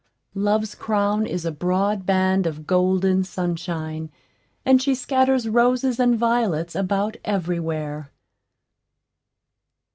Love's 0.33 0.73
crown 0.73 1.27
is 1.27 1.45
a 1.45 1.51
broad 1.51 2.07
band 2.07 2.47
of 2.47 2.65
golden 2.65 3.23
sunshine, 3.23 4.09
and 4.65 4.81
she 4.81 4.95
scatters 4.95 5.47
roses 5.47 5.99
and 5.99 6.17
violets 6.17 6.73
about 6.73 7.17
every 7.23 7.59
where. 7.59 8.09